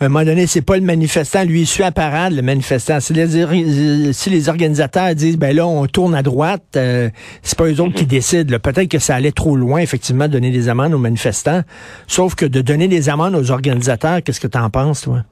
À 0.01 0.05
un 0.05 0.09
moment 0.09 0.25
donné, 0.25 0.49
c'est 0.49 0.63
pas 0.63 0.77
le 0.77 0.83
manifestant, 0.83 1.45
lui, 1.45 1.61
il 1.61 1.67
suit 1.67 1.85
à 1.85 1.93
parade, 1.93 2.33
le 2.33 2.43
manifestant. 2.43 2.99
Si 2.99 3.13
les, 3.13 4.13
si 4.13 4.31
les 4.31 4.49
organisateurs 4.49 5.15
disent, 5.15 5.39
ben 5.39 5.55
là, 5.55 5.69
on 5.69 5.87
tourne 5.87 6.17
à 6.17 6.25
droite, 6.25 6.65
euh, 6.75 7.11
c'est 7.43 7.57
pas 7.57 7.67
eux 7.67 7.81
autres 7.81 7.95
qui 7.95 8.03
mhm. 8.03 8.09
décident. 8.09 8.59
Peut-être 8.59 8.89
que 8.89 8.99
ça 8.99 9.15
allait 9.15 9.31
trop 9.31 9.55
loin, 9.55 9.79
effectivement, 9.79 10.27
de 10.27 10.33
donner 10.33 10.51
des 10.51 10.69
amendes 10.69 10.95
aux 10.95 10.99
manifestants. 10.99 11.63
Sauf 12.09 12.35
que 12.35 12.47
de 12.47 12.61
donner 12.61 12.89
des 12.89 13.09
amendes 13.09 13.37
aux 13.37 13.53
organisateurs, 13.53 14.25
qu'est-ce 14.25 14.41
que 14.41 14.49
tu 14.49 14.59
en 14.59 14.71
penses, 14.71 15.03
toi? 15.03 15.23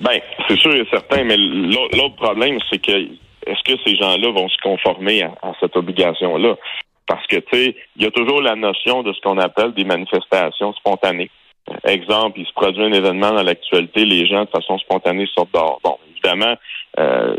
Ben, 0.00 0.20
c'est 0.46 0.58
sûr 0.58 0.74
et 0.74 0.86
certain, 0.90 1.24
mais 1.24 1.36
l'autre 1.36 2.16
problème, 2.16 2.58
c'est 2.70 2.78
que 2.78 2.92
est-ce 3.46 3.62
que 3.64 3.80
ces 3.84 3.96
gens-là 3.96 4.30
vont 4.30 4.48
se 4.48 4.58
conformer 4.62 5.22
à, 5.22 5.52
cette 5.60 5.76
obligation-là? 5.76 6.56
Parce 7.06 7.26
que, 7.28 7.36
tu 7.36 7.46
sais, 7.52 7.76
il 7.96 8.02
y 8.02 8.06
a 8.06 8.10
toujours 8.10 8.42
la 8.42 8.56
notion 8.56 9.02
de 9.02 9.12
ce 9.12 9.20
qu'on 9.20 9.38
appelle 9.38 9.72
des 9.72 9.84
manifestations 9.84 10.72
spontanées. 10.74 11.30
Exemple, 11.84 12.40
il 12.40 12.46
se 12.46 12.52
produit 12.52 12.82
un 12.82 12.92
événement 12.92 13.32
dans 13.32 13.42
l'actualité, 13.42 14.04
les 14.04 14.26
gens, 14.26 14.44
de 14.44 14.50
façon 14.50 14.78
spontanée, 14.78 15.26
sortent 15.34 15.54
dehors. 15.54 15.80
Bon, 15.82 15.96
évidemment, 16.10 16.56
euh, 16.98 17.36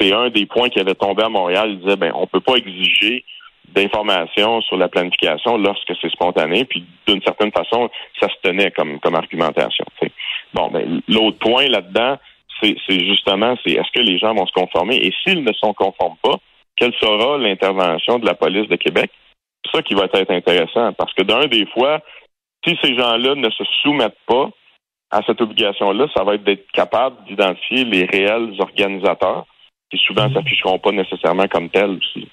c'est 0.00 0.12
un 0.12 0.30
des 0.30 0.46
points 0.46 0.70
qui 0.70 0.80
avait 0.80 0.94
tombé 0.94 1.22
à 1.22 1.28
Montréal. 1.28 1.72
Il 1.72 1.80
disait, 1.80 1.96
ben, 1.96 2.12
on 2.14 2.26
peut 2.26 2.40
pas 2.40 2.56
exiger 2.56 3.24
d'informations 3.74 4.60
sur 4.62 4.76
la 4.76 4.88
planification 4.88 5.56
lorsque 5.56 5.92
c'est 6.00 6.10
spontané, 6.10 6.64
puis 6.64 6.84
d'une 7.06 7.22
certaine 7.22 7.52
façon, 7.52 7.88
ça 8.20 8.28
se 8.28 8.48
tenait 8.48 8.70
comme, 8.70 9.00
comme 9.00 9.14
argumentation. 9.14 9.84
Bon, 10.54 10.68
ben, 10.68 11.00
l'autre 11.08 11.38
point 11.38 11.66
là-dedans, 11.66 12.18
c'est 12.62 12.76
justement, 12.88 13.56
c'est 13.64 13.72
est-ce 13.72 13.90
que 13.94 14.04
les 14.04 14.18
gens 14.18 14.34
vont 14.34 14.46
se 14.46 14.52
conformer? 14.52 14.96
Et 14.96 15.12
s'ils 15.22 15.42
ne 15.42 15.52
s'en 15.54 15.72
conforment 15.72 16.18
pas, 16.22 16.36
quelle 16.76 16.92
sera 16.94 17.38
l'intervention 17.38 18.18
de 18.18 18.26
la 18.26 18.34
police 18.34 18.68
de 18.68 18.76
Québec? 18.76 19.10
C'est 19.64 19.78
ça 19.78 19.82
qui 19.82 19.94
va 19.94 20.04
être 20.12 20.30
intéressant, 20.30 20.92
parce 20.94 21.12
que 21.14 21.22
d'un 21.22 21.46
des 21.46 21.66
fois, 21.66 22.00
si 22.66 22.76
ces 22.82 22.94
gens-là 22.94 23.34
ne 23.34 23.50
se 23.50 23.64
soumettent 23.82 24.18
pas 24.26 24.50
à 25.10 25.22
cette 25.26 25.40
obligation-là, 25.40 26.06
ça 26.14 26.24
va 26.24 26.34
être 26.34 26.44
d'être 26.44 26.70
capable 26.72 27.24
d'identifier 27.24 27.84
les 27.84 28.04
réels 28.04 28.54
organisateurs, 28.58 29.46
qui 29.90 29.98
souvent 29.98 30.28
ne 30.28 30.30
mmh. 30.30 30.34
s'afficheront 30.34 30.78
pas 30.78 30.92
nécessairement 30.92 31.48
comme 31.48 31.68
tels 31.68 31.98
aussi. 31.98 32.28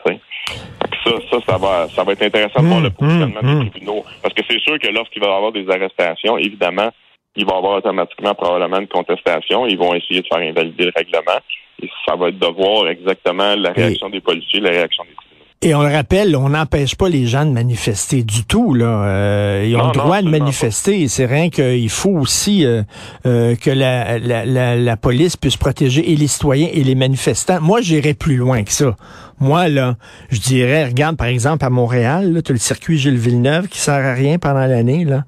Ça, 1.10 1.40
ça, 1.40 1.46
ça 1.46 1.58
va, 1.58 1.88
ça 1.90 2.04
va 2.04 2.14
être 2.14 2.22
intéressant 2.22 2.62
de 2.62 2.68
voir 2.68 2.82
le 2.82 2.90
mmh, 2.90 2.94
positionnement 2.94 3.42
des 3.42 3.48
mmh. 3.48 3.70
tribunaux. 3.70 4.06
Parce 4.22 4.34
que 4.34 4.42
c'est 4.50 4.60
sûr 4.60 4.80
que 4.80 4.88
lorsqu'il 4.88 5.22
va 5.22 5.28
y 5.28 5.32
avoir 5.32 5.52
des 5.52 5.70
arrestations, 5.70 6.38
évidemment, 6.38 6.90
il 7.36 7.46
va 7.46 7.54
y 7.54 7.58
avoir 7.58 7.78
automatiquement 7.78 8.34
probablement 8.36 8.80
une 8.80 8.88
contestation. 8.88 9.66
Ils 9.68 9.78
vont 9.78 9.94
essayer 9.94 10.22
de 10.22 10.28
faire 10.28 10.40
invalider 10.40 10.86
le 10.86 10.92
règlement. 10.96 11.40
Et 11.82 11.90
ça 12.06 12.16
va 12.16 12.30
être 12.30 12.40
de 12.40 12.48
voir 12.48 12.88
exactement 12.88 13.56
la 13.56 13.72
réaction 13.72 14.10
des 14.10 14.20
policiers, 14.20 14.60
la 14.60 14.72
réaction 14.72 15.04
des 15.04 15.14
tribunaux. 15.14 15.27
Et 15.64 15.74
on 15.74 15.82
le 15.82 15.92
rappelle, 15.92 16.36
on 16.36 16.50
n'empêche 16.50 16.94
pas 16.94 17.10
les 17.10 17.26
gens 17.26 17.44
de 17.44 17.50
manifester 17.50 18.22
du 18.22 18.46
tout. 18.46 18.76
Là. 18.76 18.86
Euh, 18.86 19.66
ils 19.68 19.76
ont 19.76 19.88
le 19.88 19.94
droit 19.94 20.22
de 20.22 20.30
manifester. 20.30 21.08
C'est 21.08 21.26
rien 21.26 21.50
qu'il 21.50 21.90
faut 21.90 22.12
aussi 22.12 22.64
euh, 22.64 22.84
euh, 23.26 23.56
que 23.56 23.72
la, 23.72 24.20
la, 24.20 24.76
la, 24.76 24.98
police 24.98 25.36
puisse 25.36 25.58
protéger 25.58 26.12
et 26.12 26.16
les 26.16 26.28
citoyens 26.28 26.70
et 26.72 26.84
les 26.84 26.94
manifestants. 26.94 27.60
Moi, 27.60 27.82
j'irais 27.82 28.14
plus 28.14 28.36
loin 28.36 28.64
que 28.64 28.72
ça. 28.72 28.96
Moi, 29.40 29.68
là, 29.68 29.96
je 30.30 30.40
dirais, 30.40 30.86
regarde, 30.86 31.18
par 31.18 31.28
exemple, 31.28 31.66
à 31.66 31.72
Montréal, 31.72 32.40
tu 32.46 32.52
as 32.52 32.54
le 32.54 32.60
circuit 32.60 33.00
Gilles 33.00 33.18
Villeneuve 33.18 33.68
qui 33.68 33.80
sert 33.80 34.06
à 34.06 34.14
rien 34.14 34.38
pendant 34.38 34.68
l'année. 34.68 35.06
là. 35.06 35.24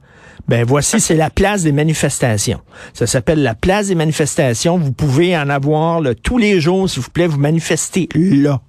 Ben 0.47 0.63
voici, 0.63 0.99
c'est 0.99 1.15
la 1.15 1.31
place 1.31 1.63
des 1.63 1.71
manifestations. 1.71 2.59
Ça 2.93 3.07
s'appelle 3.07 3.41
la 3.41 3.55
place 3.55 3.87
des 3.87 3.95
manifestations. 3.95 4.77
Vous 4.77 4.91
pouvez 4.91 5.35
en 5.35 5.49
avoir 5.49 6.01
là, 6.01 6.13
tous 6.13 6.37
les 6.37 6.59
jours, 6.59 6.87
s'il 6.87 7.01
vous 7.01 7.09
plaît, 7.09 7.27
vous 7.27 7.39
manifestez 7.39 8.09
là. 8.15 8.61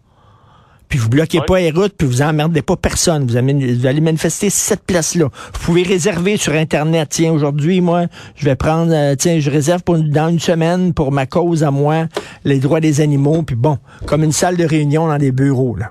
Puis 0.91 0.99
vous 0.99 1.09
bloquez 1.09 1.41
pas 1.47 1.61
les 1.61 1.71
routes, 1.71 1.95
puis 1.97 2.07
vous 2.07 2.21
emmerdez 2.21 2.63
pas 2.63 2.77
personne. 2.77 3.25
Vous, 3.25 3.37
allez 3.37 4.01
manifester 4.01 4.51
cette 4.51 4.85
place-là. 4.85 5.27
Vous 5.55 5.61
pouvez 5.65 5.85
réserver 5.85 6.37
sur 6.37 6.53
Internet. 6.53 7.09
Tiens, 7.11 7.33
aujourd'hui, 7.33 7.81
moi, 7.81 8.07
je 8.35 8.45
vais 8.45 8.57
prendre, 8.57 8.93
euh, 8.93 9.15
tiens, 9.15 9.39
je 9.39 9.51
réserve 9.51 9.85
pour, 9.85 9.99
dans 9.99 10.29
une 10.29 10.41
semaine 10.41 10.93
pour 10.93 11.13
ma 11.13 11.27
cause 11.27 11.63
à 11.63 11.71
moi, 11.71 12.07
les 12.45 12.59
droits 12.59 12.81
des 12.81 13.01
animaux, 13.01 13.43
puis 13.43 13.55
bon, 13.55 13.79
comme 14.07 14.25
une 14.25 14.33
salle 14.33 14.57
de 14.57 14.65
réunion 14.65 15.07
dans 15.07 15.19
des 15.19 15.33
bureaux, 15.33 15.77
là. 15.77 15.91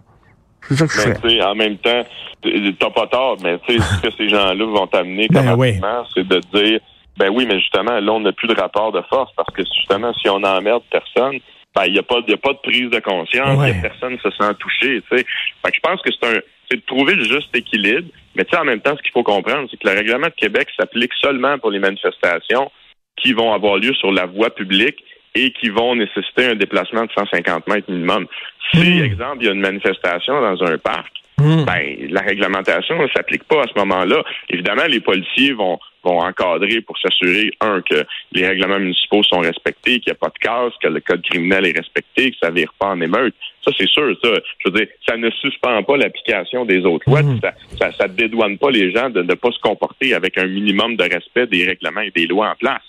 C'est 0.68 0.76
ça 0.76 0.86
que 0.86 0.94
je 0.94 1.30
fais. 1.30 1.42
En 1.42 1.56
même 1.56 1.78
temps, 1.78 2.04
t'as 2.44 2.90
pas 2.92 3.08
tort, 3.08 3.38
mais 3.42 3.58
tu 3.66 3.80
sais, 3.80 3.84
ce 3.84 4.02
que 4.02 4.16
ces 4.18 4.30
gens-là 4.30 4.66
vont 4.66 4.86
t'amener 4.86 5.28
comme 5.28 5.58
ben 5.58 6.04
c'est 6.14 6.28
de 6.28 6.42
dire, 6.54 6.80
ben 7.18 7.30
oui, 7.34 7.46
mais 7.48 7.60
justement, 7.60 8.00
là, 8.00 8.12
on 8.12 8.20
n'a 8.20 8.34
plus 8.34 8.48
de 8.48 8.60
rapport 8.60 8.92
de 8.92 9.02
force 9.10 9.32
parce 9.36 9.52
que 9.54 9.64
justement, 9.64 10.14
si 10.14 10.30
on 10.30 10.44
emmerde 10.44 10.84
personne, 10.92 11.40
ben, 11.80 11.86
il 11.88 11.94
n'y 11.94 12.00
a, 12.00 12.04
pas, 12.04 12.18
a 12.18 12.38
pas 12.38 12.54
de 12.54 12.60
prise 12.62 12.90
de 12.90 13.00
conscience, 13.00 13.58
personne 13.82 14.14
ne 14.14 14.18
se 14.18 14.30
sent 14.32 14.54
touché, 14.60 15.02
tu 15.10 15.18
sais. 15.18 15.26
Fait 15.64 15.72
que 15.72 15.76
je 15.76 15.80
pense 15.80 16.02
que 16.02 16.10
c'est 16.12 16.28
un, 16.28 16.40
c'est 16.70 16.78
de 16.78 16.86
trouver 16.86 17.16
le 17.16 17.24
juste 17.24 17.56
équilibre. 17.56 18.10
Mais 18.36 18.44
tu 18.46 18.52
sais, 18.52 18.58
en 18.58 18.66
même 18.66 18.82
temps, 18.82 18.96
ce 18.96 19.02
qu'il 19.02 19.12
faut 19.12 19.24
comprendre, 19.24 19.68
c'est 19.72 19.78
que 19.78 19.88
le 19.88 19.96
règlement 19.96 20.28
de 20.28 20.34
Québec 20.34 20.68
s'applique 20.78 21.12
seulement 21.22 21.58
pour 21.58 21.72
les 21.72 21.80
manifestations 21.80 22.72
qui 23.16 23.34
vont 23.34 23.54
avoir 23.54 23.78
lieu 23.78 23.94
sur 23.96 24.12
la 24.12 24.26
voie 24.26 24.50
publique 24.50 25.04
et 25.36 25.52
qui 25.52 25.70
vont 25.70 25.96
nécessiter 25.96 26.46
un 26.46 26.56
déplacement 26.56 27.06
de 27.06 27.12
150 27.12 27.68
mètres 27.68 27.90
minimum. 27.90 28.28
Si, 28.72 28.80
hmm. 28.80 29.04
exemple, 29.04 29.38
il 29.42 29.46
y 29.46 29.50
a 29.50 29.54
une 29.54 29.62
manifestation 29.62 30.42
dans 30.42 30.64
un 30.64 30.78
parc, 30.78 31.12
hmm. 31.38 31.66
ben, 31.66 32.08
la 32.10 32.22
réglementation 32.22 33.02
ne 33.02 33.08
s'applique 33.10 33.44
pas 33.44 33.62
à 33.62 33.68
ce 33.68 33.80
moment-là. 33.80 34.24
Évidemment, 34.50 34.86
les 34.88 35.00
policiers 35.00 35.54
vont, 35.54 35.80
vont 36.04 36.20
encadrer 36.20 36.82
pour 36.82 36.98
s'assurer, 36.98 37.52
un, 37.62 37.82
que 37.82 38.06
les 38.32 38.48
règlements 38.48 38.80
municipaux 38.80 39.24
sont 39.24 39.40
respectés, 39.40 40.00
qu'il 40.00 40.12
n'y 40.12 40.14
a 40.14 40.16
pas 40.16 40.30
de 40.30 40.40
casse, 40.40 40.74
que 40.82 40.88
le 40.88 41.00
code 41.02 41.22
criminel 41.24 41.66
est 41.66 41.78
respecté, 41.78 42.32
que 42.32 42.38
ça 42.42 42.50
ne 42.50 42.56
vire 42.56 42.74
pas 42.80 42.88
en 42.88 43.02
émeute. 43.02 43.36
Ça, 43.64 43.72
c'est 43.78 43.90
sûr, 43.90 44.16
ça. 44.24 44.30
Je 44.60 44.70
veux 44.70 44.80
dire, 44.80 44.88
ça 45.08 45.18
ne 45.18 45.30
suspend 45.32 45.84
pas 45.84 45.98
l'application 45.98 46.66
des 46.66 46.86
autres 46.86 47.10
lois. 47.10 47.22
Hmm. 47.22 47.40
Ça, 47.80 47.92
ça, 47.92 48.08
dédouane 48.08 48.58
pas 48.58 48.72
les 48.72 48.92
gens 48.92 49.10
de 49.10 49.22
ne 49.22 49.34
pas 49.34 49.52
se 49.52 49.60
comporter 49.60 50.14
avec 50.14 50.38
un 50.38 50.48
minimum 50.48 50.96
de 50.96 51.04
respect 51.04 51.48
des 51.48 51.66
règlements 51.66 52.02
et 52.02 52.12
des 52.12 52.28
lois 52.28 52.52
en 52.52 52.56
place. 52.56 52.82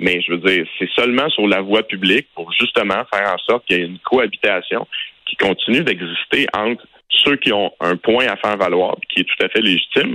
Mais 0.00 0.20
je 0.22 0.32
veux 0.32 0.38
dire, 0.38 0.66
c'est 0.78 0.90
seulement 0.90 1.28
sur 1.30 1.46
la 1.46 1.60
voie 1.60 1.82
publique 1.82 2.28
pour 2.34 2.52
justement 2.52 3.04
faire 3.12 3.34
en 3.34 3.38
sorte 3.38 3.66
qu'il 3.66 3.78
y 3.78 3.80
ait 3.80 3.86
une 3.86 3.98
cohabitation 3.98 4.86
qui 5.26 5.36
continue 5.36 5.82
d'exister 5.82 6.46
entre 6.56 6.86
ceux 7.08 7.36
qui 7.36 7.52
ont 7.52 7.72
un 7.80 7.96
point 7.96 8.26
à 8.26 8.36
faire 8.36 8.56
valoir, 8.56 8.96
qui 9.08 9.20
est 9.20 9.24
tout 9.24 9.44
à 9.44 9.48
fait 9.48 9.60
légitime, 9.60 10.14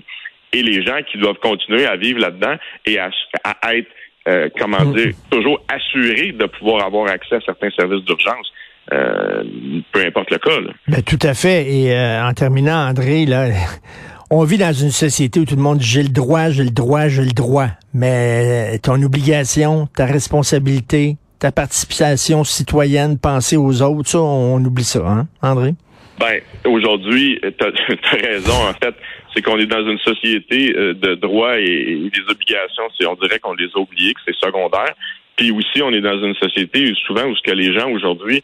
et 0.53 0.61
les 0.61 0.83
gens 0.85 0.99
qui 1.11 1.17
doivent 1.17 1.39
continuer 1.41 1.85
à 1.85 1.97
vivre 1.97 2.19
là-dedans 2.19 2.55
et 2.85 2.99
à, 2.99 3.09
être, 3.73 3.89
euh, 4.27 4.49
comment 4.57 4.85
mm. 4.85 4.95
dire, 4.95 5.13
toujours 5.29 5.59
assurés 5.67 6.31
de 6.31 6.45
pouvoir 6.45 6.85
avoir 6.85 7.09
accès 7.09 7.35
à 7.35 7.41
certains 7.41 7.71
services 7.71 8.05
d'urgence. 8.05 8.51
Euh, 8.91 9.43
peu 9.93 10.05
importe 10.05 10.29
le 10.29 10.37
cas. 10.37 10.51
Ben, 10.87 11.01
tout 11.01 11.19
à 11.21 11.33
fait. 11.33 11.65
Et 11.71 11.93
euh, 11.93 12.23
en 12.23 12.33
terminant, 12.33 12.89
André, 12.89 13.25
là, 13.25 13.47
on 14.29 14.43
vit 14.43 14.57
dans 14.57 14.73
une 14.73 14.91
société 14.91 15.39
où 15.39 15.45
tout 15.45 15.55
le 15.55 15.61
monde 15.61 15.77
dit 15.77 15.87
j'ai 15.87 16.03
le 16.03 16.09
droit, 16.09 16.49
j'ai 16.49 16.63
le 16.63 16.71
droit, 16.71 17.07
j'ai 17.07 17.23
le 17.23 17.31
droit. 17.31 17.67
Mais 17.93 18.77
ton 18.79 19.01
obligation, 19.01 19.87
ta 19.95 20.05
responsabilité, 20.05 21.15
ta 21.39 21.51
participation 21.51 22.43
citoyenne, 22.43 23.17
penser 23.17 23.55
aux 23.57 23.81
autres, 23.81 24.09
ça, 24.09 24.19
on, 24.19 24.63
oublie 24.63 24.83
ça, 24.83 24.99
hein, 25.05 25.27
André? 25.41 25.75
Ben, 26.19 26.39
aujourd'hui, 26.65 27.39
tu 27.41 27.65
as, 27.65 28.11
raison, 28.27 28.53
en 28.53 28.73
fait, 28.73 28.95
c'est 29.33 29.41
qu'on 29.41 29.57
est 29.59 29.65
dans 29.65 29.85
une 29.87 29.99
société 29.99 30.75
euh, 30.75 30.93
de 30.93 31.15
droits 31.15 31.59
et, 31.59 32.09
des 32.13 32.31
obligations, 32.31 32.83
c'est 32.97 33.05
on 33.05 33.15
dirait 33.15 33.39
qu'on 33.39 33.53
les 33.53 33.69
a 33.73 33.79
oubliés, 33.79 34.13
que 34.13 34.21
c'est 34.25 34.35
secondaire. 34.35 34.93
Puis 35.35 35.51
aussi, 35.51 35.81
on 35.81 35.91
est 35.91 36.01
dans 36.01 36.23
une 36.23 36.35
société 36.35 36.93
souvent 37.07 37.25
où 37.25 37.35
ce 37.35 37.41
que 37.41 37.51
les 37.51 37.73
gens 37.73 37.89
aujourd'hui 37.89 38.43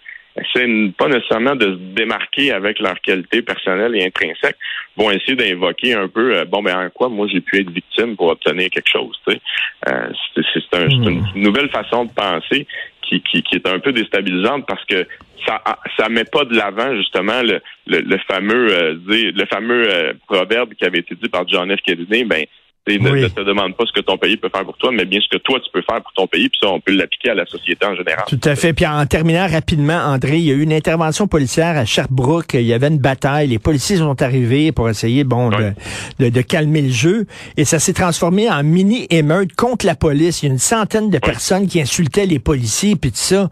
c'est 0.54 0.68
pas 0.98 1.08
nécessairement 1.08 1.56
de 1.56 1.66
se 1.66 1.94
démarquer 1.96 2.52
avec 2.52 2.80
leur 2.80 3.00
qualité 3.02 3.42
personnelle 3.42 3.96
et 3.96 4.06
intrinsèque, 4.06 4.58
vont 4.96 5.12
essayer 5.12 5.36
d'invoquer 5.36 5.94
un 5.94 6.08
peu, 6.08 6.36
euh, 6.36 6.46
bon, 6.46 6.62
ben 6.62 6.78
en 6.78 6.90
quoi 6.90 7.10
moi 7.10 7.28
j'ai 7.32 7.42
pu 7.42 7.60
être 7.60 7.70
victime 7.70 8.16
pour 8.16 8.28
obtenir 8.28 8.70
quelque 8.70 8.90
chose. 8.90 9.20
Tu 9.28 9.34
sais. 9.34 9.42
Euh, 9.90 10.10
c'est 10.36 10.78
une 10.78 11.22
hmm. 11.22 11.32
nouvelle 11.36 11.70
façon 11.70 12.06
de 12.06 12.12
penser 12.12 12.68
qui, 13.10 13.22
qui, 13.22 13.42
qui, 13.42 13.56
est 13.56 13.68
un 13.68 13.80
peu 13.80 13.92
déstabilisante 13.92 14.66
parce 14.68 14.84
que 14.86 15.08
ça 15.46 15.62
ça 15.98 16.10
met 16.10 16.26
pas 16.26 16.46
de 16.46 16.56
l'avant 16.56 16.96
justement 16.96 17.42
le, 17.42 17.62
le, 17.88 18.18
fameux 18.28 18.72
euh, 18.72 18.96
le 19.08 19.46
fameux 19.46 19.88
proverbe 20.28 20.74
qui 20.76 20.86
avait 20.86 21.00
été 21.00 21.16
dit 21.16 21.30
par 21.30 21.48
John 21.48 21.76
F. 21.76 21.82
Kennedy, 21.82 22.24
ben 22.24 22.46
ne, 22.88 23.28
te 23.28 23.42
demande 23.42 23.76
pas 23.76 23.86
ce 23.86 23.92
que 23.92 24.02
ton 24.02 24.18
pays 24.18 24.38
peut 24.38 24.50
faire 24.54 24.66
pour 24.66 24.78
toi, 24.78 24.92
mais 24.92 25.06
bien 25.06 25.20
ce 25.22 25.30
que 25.30 25.42
toi 25.42 25.60
tu 25.60 25.70
peux 25.72 25.82
faire 25.82 26.02
pour 26.02 26.12
ton 26.14 26.28
pays, 26.28 26.50
puis 26.50 26.60
ça, 26.62 26.70
on 26.70 26.80
peut 26.80 26.94
l'appliquer 26.94 27.32
à 27.32 27.36
la 27.36 27.46
société 27.46 27.86
en 27.86 27.96
général. 27.96 28.24
Tout 28.28 28.40
à 28.44 28.56
fait. 28.56 28.74
Puis 28.74 28.86
en 28.86 29.06
terminant 29.06 29.48
rapidement, 29.48 29.98
André, 29.98 30.38
il 30.38 30.46
y 30.46 30.52
a 30.52 30.54
eu 30.54 30.62
une 30.62 30.74
intervention 30.74 31.28
policière 31.28 31.78
à 31.78 31.86
Sherbrooke. 31.86 32.54
Il 32.54 32.62
y 32.62 32.74
avait 32.74 32.88
une 32.88 32.98
bataille. 32.98 33.48
Les 33.48 33.60
policiers 33.60 33.98
sont 33.98 34.22
arrivés 34.22 34.72
pour 34.72 34.90
essayer, 34.90 35.24
bon, 35.24 35.50
de, 35.50 36.30
de, 36.30 36.42
calmer 36.42 36.82
le 36.82 36.92
jeu. 36.92 37.26
Et 37.58 37.66
ça 37.66 37.80
s'est 37.80 37.94
transformé 37.94 38.50
en 38.50 38.64
mini-émeute 38.64 39.56
contre 39.56 39.86
la 39.86 39.96
police. 39.96 40.42
Il 40.42 40.48
y 40.48 40.50
a 40.50 40.54
une 40.54 40.60
centaine 40.60 41.10
de 41.10 41.20
personnes 41.20 41.68
qui 41.68 41.82
insultaient 41.82 42.26
les 42.26 42.40
policiers, 42.40 42.96
puis 42.96 43.12
tout 43.12 43.18
ça. 43.18 43.50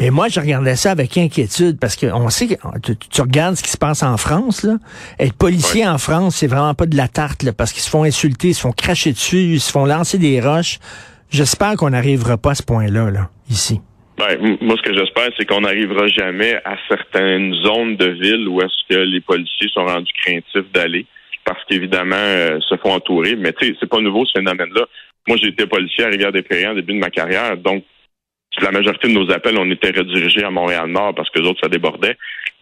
Et 0.00 0.10
moi, 0.10 0.28
je 0.28 0.40
regardais 0.40 0.76
ça 0.76 0.90
avec 0.90 1.16
inquiétude, 1.16 1.78
parce 1.78 1.96
qu'on 1.96 2.28
sait 2.30 2.48
que 2.48 2.54
tu, 2.82 2.96
tu, 2.96 3.20
regardes 3.20 3.56
ce 3.56 3.62
qui 3.62 3.70
se 3.70 3.78
passe 3.78 4.02
en 4.02 4.16
France, 4.16 4.62
là. 4.62 4.76
Être 5.18 5.34
policier 5.34 5.86
en 5.86 5.98
France, 5.98 6.36
c'est 6.36 6.46
vraiment 6.46 6.74
pas 6.74 6.86
de 6.86 6.96
la 6.96 7.08
tarte, 7.08 7.42
là, 7.42 7.52
parce 7.52 7.72
qu'ils 7.72 7.82
se 7.82 7.90
font 7.90 8.04
insulter, 8.04 8.48
ils 8.48 8.54
se 8.54 8.60
font 8.60 8.65
cracher 8.72 9.12
dessus, 9.12 9.38
ils 9.38 9.60
se 9.60 9.70
font 9.70 9.84
lancer 9.84 10.18
des 10.18 10.40
roches. 10.40 10.78
J'espère 11.30 11.76
qu'on 11.76 11.90
n'arrivera 11.90 12.36
pas 12.36 12.50
à 12.50 12.54
ce 12.54 12.62
point-là, 12.62 13.10
là, 13.10 13.30
ici. 13.50 13.80
Ben, 14.18 14.56
moi, 14.62 14.76
ce 14.78 14.82
que 14.82 14.96
j'espère, 14.96 15.28
c'est 15.36 15.44
qu'on 15.44 15.60
n'arrivera 15.60 16.06
jamais 16.06 16.56
à 16.64 16.76
certaines 16.88 17.52
zones 17.54 17.96
de 17.96 18.06
ville 18.06 18.48
où 18.48 18.60
est-ce 18.62 18.94
que 18.94 19.00
les 19.00 19.20
policiers 19.20 19.68
sont 19.74 19.84
rendus 19.84 20.12
craintifs 20.22 20.72
d'aller, 20.72 21.04
parce 21.44 21.62
qu'évidemment, 21.64 22.16
euh, 22.16 22.58
se 22.60 22.76
font 22.76 22.92
entourer. 22.92 23.36
Mais 23.36 23.52
tu 23.52 23.66
sais, 23.66 23.76
c'est 23.78 23.88
pas 23.88 24.00
nouveau 24.00 24.24
ce 24.24 24.38
phénomène-là. 24.38 24.86
Moi, 25.28 25.36
j'ai 25.40 25.48
été 25.48 25.66
policier 25.66 26.04
à 26.04 26.08
Rivière-des-Prairies 26.08 26.68
au 26.68 26.74
début 26.74 26.94
de 26.94 26.98
ma 27.00 27.10
carrière, 27.10 27.56
donc 27.58 27.84
la 28.62 28.70
majorité 28.70 29.08
de 29.08 29.12
nos 29.12 29.30
appels, 29.30 29.58
on 29.58 29.70
était 29.70 29.90
redirigés 29.90 30.44
à 30.44 30.50
Montréal-Nord 30.50 31.14
parce 31.14 31.28
que 31.30 31.40
les 31.40 31.48
autres, 31.48 31.60
ça 31.62 31.68
débordait. 31.68 32.16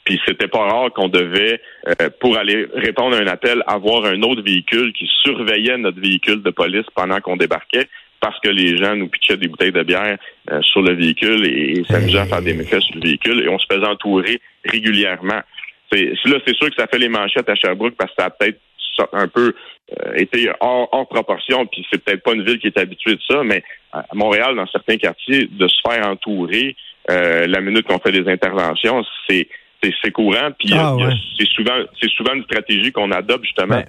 Puis 0.04 0.20
c'était 0.26 0.48
pas 0.48 0.58
rare 0.58 0.92
qu'on 0.92 1.08
devait, 1.08 1.60
euh, 1.88 2.10
pour 2.20 2.36
aller 2.36 2.66
répondre 2.74 3.16
à 3.16 3.20
un 3.20 3.26
appel, 3.26 3.62
avoir 3.66 4.04
un 4.04 4.20
autre 4.22 4.42
véhicule 4.42 4.92
qui 4.92 5.08
surveillait 5.22 5.78
notre 5.78 6.00
véhicule 6.00 6.42
de 6.42 6.50
police 6.50 6.86
pendant 6.94 7.20
qu'on 7.20 7.36
débarquait 7.36 7.88
parce 8.20 8.38
que 8.40 8.48
les 8.48 8.76
gens 8.76 8.96
nous 8.96 9.08
pitchaient 9.08 9.36
des 9.36 9.48
bouteilles 9.48 9.72
de 9.72 9.82
bière 9.82 10.16
euh, 10.50 10.60
sur 10.62 10.82
le 10.82 10.94
véhicule 10.94 11.46
et, 11.46 11.84
s'amusaient 11.84 12.18
à 12.18 12.26
faire 12.26 12.42
des 12.42 12.54
méfaits 12.54 12.80
sur 12.80 12.96
le 12.96 13.02
véhicule 13.02 13.42
et 13.42 13.48
on 13.48 13.58
se 13.58 13.66
faisait 13.70 13.86
entourer 13.86 14.40
régulièrement. 14.64 15.42
Là, 15.92 16.38
c'est 16.46 16.56
sûr 16.56 16.70
que 16.70 16.76
ça 16.76 16.86
fait 16.86 16.98
les 16.98 17.08
manchettes 17.08 17.48
à 17.48 17.54
Sherbrooke 17.54 17.94
parce 17.96 18.10
que 18.10 18.22
ça 18.22 18.26
a 18.26 18.30
peut-être 18.30 18.58
un 19.12 19.28
peu 19.28 19.54
euh, 19.98 20.14
été 20.14 20.50
hors, 20.60 20.88
hors, 20.92 21.08
proportion, 21.08 21.66
puis 21.66 21.86
c'est 21.90 22.02
peut-être 22.02 22.22
pas 22.22 22.32
une 22.32 22.44
ville 22.44 22.58
qui 22.58 22.68
est 22.68 22.78
habituée 22.78 23.14
de 23.14 23.20
ça, 23.28 23.42
mais 23.44 23.62
à 23.92 24.06
Montréal, 24.14 24.56
dans 24.56 24.66
certains 24.68 24.96
quartiers, 24.96 25.48
de 25.50 25.68
se 25.68 25.76
faire 25.86 26.08
entourer 26.08 26.76
la 27.06 27.60
minute 27.60 27.86
qu'on 27.86 27.98
fait 27.98 28.12
des 28.12 28.30
interventions, 28.30 29.04
c'est 29.28 29.46
c'est 30.02 30.10
courant, 30.10 30.50
puis 30.58 30.72
ah, 30.74 30.96
c'est 31.38 31.48
souvent 31.48 31.76
c'est 32.00 32.10
souvent 32.10 32.34
une 32.34 32.44
stratégie 32.44 32.92
qu'on 32.92 33.10
adopte 33.10 33.44
justement. 33.44 33.82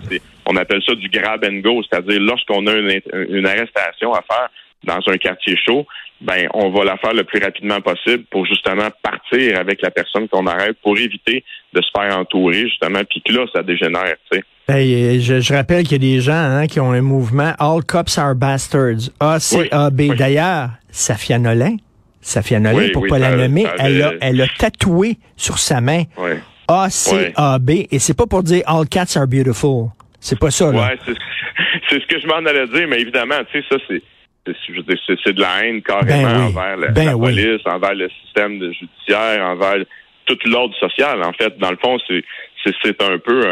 On 0.45 0.55
appelle 0.55 0.81
ça 0.85 0.95
du 0.95 1.09
grab 1.09 1.43
and 1.45 1.59
go, 1.59 1.81
c'est-à-dire 1.83 2.19
lorsqu'on 2.21 2.65
a 2.67 2.73
une, 2.73 3.45
arrestation 3.45 4.13
à 4.13 4.21
faire 4.21 4.49
dans 4.83 4.99
un 5.07 5.17
quartier 5.17 5.55
chaud, 5.57 5.85
ben 6.21 6.47
on 6.53 6.69
va 6.69 6.85
la 6.85 6.97
faire 6.97 7.13
le 7.13 7.23
plus 7.23 7.41
rapidement 7.43 7.81
possible 7.81 8.23
pour 8.29 8.45
justement 8.45 8.89
partir 9.01 9.59
avec 9.59 9.81
la 9.81 9.91
personne 9.91 10.27
qu'on 10.27 10.45
arrête 10.47 10.77
pour 10.83 10.97
éviter 10.97 11.43
de 11.73 11.81
se 11.81 11.89
faire 11.95 12.17
entourer 12.17 12.61
justement, 12.67 13.01
puis 13.09 13.21
que 13.21 13.33
là 13.33 13.45
ça 13.53 13.63
dégénère. 13.63 14.15
Tu 14.31 14.39
sais. 14.39 15.19
je, 15.41 15.53
rappelle 15.53 15.83
qu'il 15.83 16.03
y 16.03 16.13
a 16.13 16.15
des 16.15 16.21
gens 16.21 16.33
hein, 16.33 16.67
qui 16.67 16.79
ont 16.79 16.91
un 16.91 17.01
mouvement 17.01 17.53
All 17.59 17.83
Cops 17.83 18.17
Are 18.17 18.35
Bastards, 18.35 19.09
A-C-A-B. 19.19 20.15
D'ailleurs, 20.15 20.69
Safia 20.91 21.39
Nolin, 21.39 21.77
Safia 22.25 22.59
Nolin, 22.59 22.89
pour 22.91 23.05
pas 23.05 23.19
la 23.19 23.35
nommer, 23.35 23.67
elle, 23.77 24.01
a, 24.01 24.13
elle 24.19 24.41
a 24.41 24.47
tatoué 24.47 25.17
sur 25.37 25.59
sa 25.59 25.79
main 25.79 26.05
A-C-A-B, 26.67 27.69
et 27.91 27.99
c'est 27.99 28.17
pas 28.17 28.25
pour 28.25 28.41
dire 28.41 28.63
All 28.65 28.87
cats 28.87 29.15
are 29.15 29.27
beautiful. 29.27 29.89
C'est 30.19 30.39
pas 30.39 30.49
ça, 30.49 30.71
là. 30.71 30.87
Ouais, 30.87 30.99
c'est 31.87 32.01
ce 32.01 32.07
que 32.07 32.19
je 32.19 32.25
m'en 32.25 32.37
allais 32.37 32.65
dire, 32.67 32.87
mais 32.87 32.99
évidemment, 32.99 33.35
tu 33.51 33.61
sais, 33.61 33.67
ça, 33.69 33.77
c'est 33.87 34.01
c'est 35.23 35.33
de 35.33 35.41
la 35.41 35.65
haine 35.65 35.81
carrément 35.81 36.21
ben 36.21 36.41
envers 36.45 36.77
la, 36.77 36.87
ben 36.89 37.17
police, 37.17 37.61
envers 37.65 37.93
le 37.93 38.09
système 38.23 38.59
judiciaire, 38.73 39.43
envers 39.43 39.85
tout 40.25 40.37
l'ordre 40.45 40.75
social. 40.75 41.23
En 41.23 41.33
fait, 41.33 41.57
dans 41.59 41.71
le 41.71 41.77
fond, 41.77 41.97
c'est 42.07 42.23
c'est 42.81 43.01
un 43.03 43.19
peu 43.19 43.43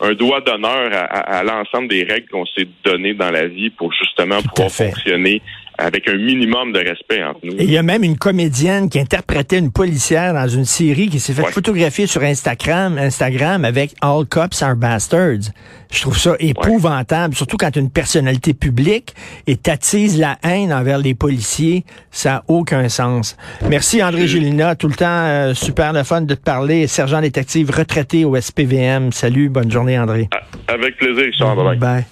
un, 0.00 0.12
doigt 0.14 0.40
d'honneur 0.40 0.90
à, 0.92 1.42
l'ensemble 1.42 1.88
des 1.88 2.04
règles 2.04 2.28
qu'on 2.28 2.46
s'est 2.46 2.68
données 2.84 3.12
dans 3.12 3.30
la 3.30 3.46
vie 3.46 3.68
pour 3.68 3.92
justement 3.92 4.40
pouvoir 4.42 4.70
fonctionner 4.70 5.42
avec 5.82 6.08
un 6.08 6.16
minimum 6.16 6.72
de 6.72 6.78
respect 6.78 7.22
entre 7.22 7.40
nous. 7.42 7.54
Et 7.58 7.64
il 7.64 7.70
y 7.70 7.76
a 7.76 7.82
même 7.82 8.04
une 8.04 8.16
comédienne 8.16 8.88
qui 8.88 8.98
interprétait 8.98 9.58
une 9.58 9.72
policière 9.72 10.34
dans 10.34 10.48
une 10.48 10.64
série 10.64 11.08
qui 11.08 11.18
s'est 11.18 11.32
fait 11.32 11.50
photographier 11.50 12.06
sur 12.06 12.22
Instagram, 12.22 12.98
Instagram 12.98 13.64
avec 13.64 13.94
All 14.00 14.24
Cops 14.26 14.62
Are 14.62 14.76
Bastards. 14.76 15.50
Je 15.90 16.00
trouve 16.00 16.16
ça 16.16 16.36
épouvantable, 16.38 17.34
surtout 17.34 17.56
quand 17.56 17.74
une 17.76 17.90
personnalité 17.90 18.54
publique 18.54 19.14
et 19.46 19.56
t'attise 19.56 20.18
la 20.18 20.38
haine 20.42 20.72
envers 20.72 20.98
les 20.98 21.14
policiers. 21.14 21.84
Ça 22.10 22.30
n'a 22.30 22.44
aucun 22.48 22.88
sens. 22.88 23.36
Merci 23.68 24.02
André 24.02 24.26
Gélina, 24.26 24.74
tout 24.76 24.88
le 24.88 24.94
temps 24.94 25.06
euh, 25.06 25.54
super 25.54 25.92
le 25.92 26.02
fun 26.04 26.22
de 26.22 26.34
te 26.34 26.42
parler. 26.42 26.86
Sergent 26.86 27.20
détective 27.20 27.70
retraité 27.70 28.24
au 28.24 28.40
SPVM. 28.40 29.12
Salut, 29.12 29.48
bonne 29.48 29.70
journée 29.70 29.98
André. 29.98 30.28
Avec 30.68 30.96
plaisir, 30.96 31.24
Richard. 31.24 31.56
Bye. 31.56 31.76
bye. 31.76 32.04